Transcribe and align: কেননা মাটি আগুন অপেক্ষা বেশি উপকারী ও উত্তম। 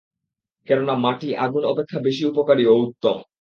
কেননা 0.67 0.93
মাটি 1.03 1.29
আগুন 1.37 1.63
অপেক্ষা 1.65 1.97
বেশি 1.99 2.23
উপকারী 2.25 2.63
ও 2.67 2.73
উত্তম। 2.83 3.17